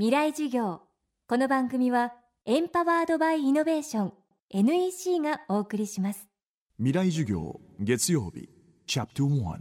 [0.00, 0.80] 未来授業。
[1.28, 2.14] この番組は
[2.46, 4.12] エンパワードバイイノベーション
[4.48, 6.26] NEC がお送りします。
[6.78, 8.48] 未来授業月曜日
[8.86, 9.58] チャプト1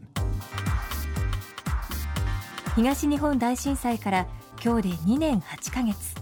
[2.77, 4.27] 東日本大震災から
[4.63, 6.15] 今日で2年8ヶ月。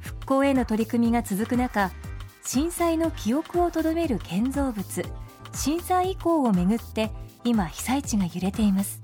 [0.00, 1.90] 復興への取り組みが続く中
[2.46, 5.04] 震災の記憶をとどめる建造物
[5.52, 7.10] 震災遺構をめぐって
[7.44, 9.02] 今被災地が揺れています。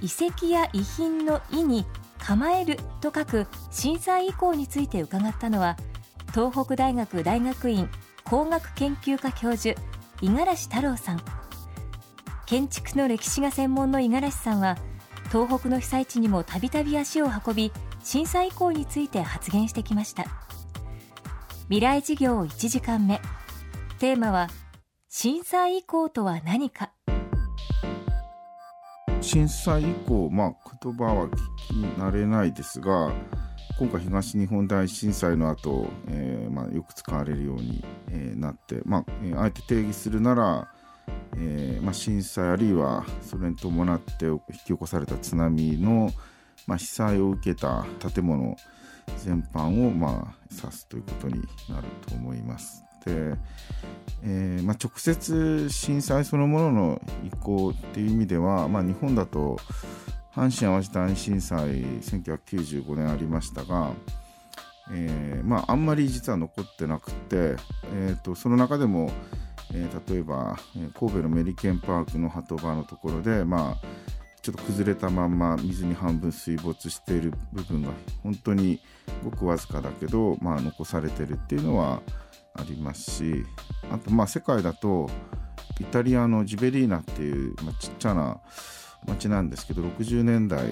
[0.00, 1.84] 遺跡や遺品の意に
[2.26, 5.76] 構えると書く震災遺構について伺ったのは
[6.32, 7.90] 東北大学大学院
[8.24, 9.78] 工学研究科教授
[10.22, 11.20] 五十嵐太郎さん。
[12.46, 14.78] 建築の歴史が専門の五十嵐さんは
[15.28, 17.72] 東北の被災地にもたびたび足を運び
[18.02, 20.24] 震災遺構について発言してきました。
[21.64, 23.20] 未来事業1時間目。
[23.98, 24.48] テーマは
[25.08, 26.90] 震災遺構とは何か。
[29.34, 33.12] 震災以降、まあ、言葉は聞き慣れないですが
[33.80, 40.68] 今回東日本大震災の後、えーまあ、よく使われるように、えー、なって、まあえー、あえて定義するなら、
[41.36, 46.12] えーまあ、震災あるいはそれに伴って引き起こされた津波の、
[46.68, 48.56] まあ、被災を受けた建物
[49.18, 52.83] 全般を、まあ、指すということになると思います。
[53.10, 59.58] えーまあ、直接震災そのものの移行っていう意味では、まあ、日本だと
[60.34, 63.92] 阪神・淡路大震災1995年ありましたが、
[64.90, 67.56] えーまあ、あんまり実は残ってなくて、
[67.92, 69.12] えーと、その中でも、
[69.72, 70.58] えー、例えば
[70.98, 73.86] 神戸のメリケンパークの鳩場のところで、まあ、
[74.42, 77.90] ちょっと崩れたまんま水に半分水没している部分が
[78.22, 78.80] 本当に
[79.22, 82.02] ごくわずかだけど、まあ、残されてるっていうのは
[82.54, 83.44] ありますし
[83.90, 85.10] あとまあ世界だと
[85.80, 88.40] イタリアのジベリーナっていう、まあ、ちっちゃな
[89.06, 90.64] 町なんですけど60年代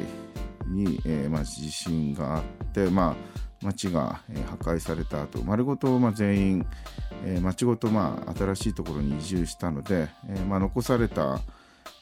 [0.66, 3.16] に、えーまあ、地震があって、ま
[3.62, 4.20] あ、町が、
[4.60, 6.66] 破壊された後丸ごと、まあ、全員、
[7.25, 11.41] えー、町ごと、まあ、新しいところに移住したので、えーまあ、残された、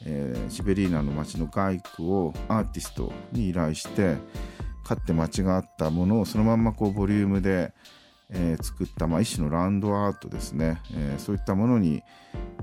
[0.05, 4.17] えー、シベリーナの町の街区をアーティストに依頼して
[4.83, 7.73] かって町があったものをそのまんまこうボリュームで、
[8.31, 12.03] えー、作った、まあ、一種のランドアートですね、えー、そういったものに、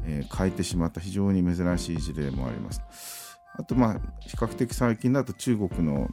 [0.05, 3.39] えー、変えてしまった非常に珍しい事例もあります。
[3.55, 6.09] あと、まあ、比較的最近だと中国の、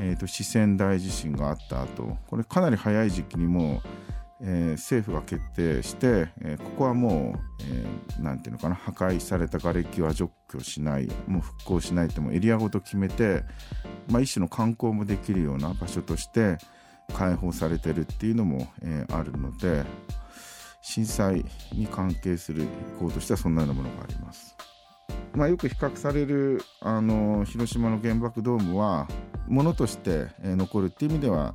[0.00, 3.82] えーと、四川大地震があった後これかなり早い時期にも
[4.40, 13.44] えー、政府が決定して、えー、ここはもう、えー、なんていうのかな破壊された瓦礫は除去しないもう復興しないともエリアごと決めて、
[14.10, 16.58] まあ、一種の観光もできるような場所として、
[17.14, 19.84] 開放されてるっていうのも、えー、あるので
[20.82, 22.66] 震災に関係する意
[23.00, 24.56] 向としてはそんなようなものがあります。
[25.34, 29.06] まあ、よく比較されるあの広島の原爆ドームは
[29.48, 31.54] ものとして、えー、残るっていう意味では、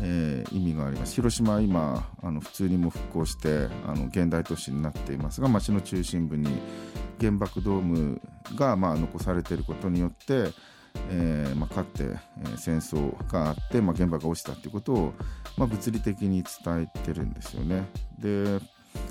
[0.00, 6.48] えー、意味があります広島は今あの普通にも復興してあの現代都市になっていますが街の中心部に
[7.20, 8.20] 原爆ドーム
[8.56, 10.50] が、まあ、残されていることによって
[11.10, 15.14] えーまあ、かって、えー、戦争があって、まあ、原爆が落ちたということを、
[15.56, 17.86] まあ、物理的に伝えてるんですよね。
[18.18, 18.58] で、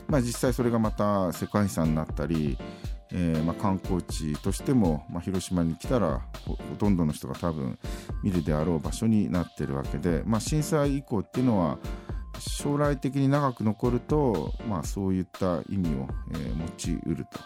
[0.07, 2.57] まあ、実際それがまた世界遺産になったり、
[3.11, 7.77] えーまあ、観光地としても、まあ、広島に来たらほとんどの人が多分
[8.23, 11.77] 見るであろう場所になってるわけで、まあ、震災以降っていうのは
[12.39, 17.39] 将来的に長く残ると、まあ、そういった意味を、えー、持ちうると、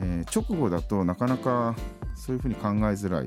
[0.00, 1.76] えー、直後だとなかなか
[2.16, 3.26] そういうふうに考えづらい。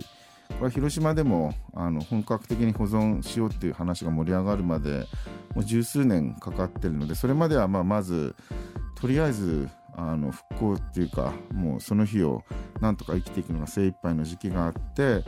[0.49, 5.05] これは広島でもあの本格的に保存しようっていう話が盛り上がるまで
[5.53, 8.35] もう十数年かかっているのでそれまではまあまず
[8.99, 12.43] とりあえずあの復興っていうかもうその日を
[12.79, 15.23] なんとか生きていくのが精一杯の時期があって、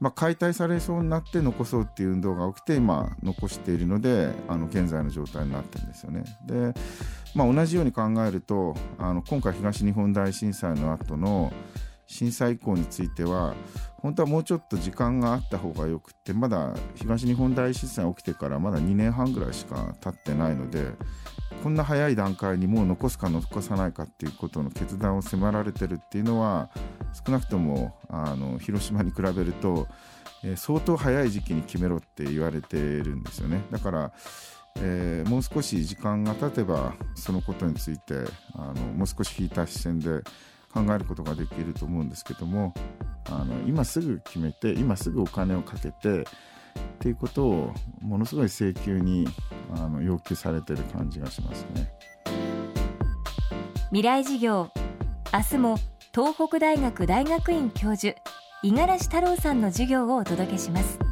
[0.00, 6.24] まあ、解体されそうになって残そうっていう運動が起きて今残しているのであの現在の状態になっているんですよね。
[6.46, 6.72] で、
[7.34, 11.52] まあ、同じように考えるとあの今回東日本大震災の後の
[12.06, 13.54] 震災以降については
[13.98, 20.92] 本当はもうちょっと時間があった方がよくってまだ東日本大震災起きてからまだ2年半ぐらいしか経ってないので
[21.62, 26.70] こんな早い段階にもう残すか残さないかっていうことの決断を迫られてるっていうのは
[27.24, 29.86] 少なくともあの広島に比べると、
[30.42, 33.62] えー、相当早い時期に決めろって言われてるんですよね。
[33.70, 34.12] だから、
[34.78, 38.14] えー、もう少し時間が経てばそのことについて
[38.54, 40.22] あのもう少し引いた視線で
[40.72, 42.74] 考えることができると思うんですけども
[43.30, 46.24] あの今すぐ決めて今すぐお金をかけてっ
[46.98, 49.26] ていうことをものすごい請求に
[49.74, 51.92] あの要求されてる感じがしますね。
[53.88, 54.70] 未来事業。
[55.32, 55.78] 明日も
[56.14, 58.14] 東北大学大学院教授
[58.62, 61.11] 五十嵐太郎さんの授業をお届けします。